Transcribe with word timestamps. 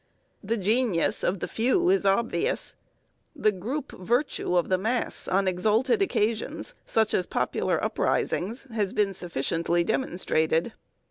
The 0.43 0.57
genius 0.57 1.23
of 1.23 1.41
the 1.41 1.47
few 1.47 1.89
is 1.91 2.07
obvious; 2.07 2.75
the 3.35 3.51
group 3.51 3.91
virtue 3.91 4.57
of 4.57 4.67
the 4.67 4.79
mass 4.79 5.27
on 5.27 5.47
exalted 5.47 6.01
occasions, 6.01 6.73
such 6.87 7.13
as 7.13 7.27
popular 7.27 7.77
uprisings, 7.83 8.65
has 8.73 8.93
been 8.93 9.13
sufficiently 9.13 9.83
demonstrated. 9.83 10.73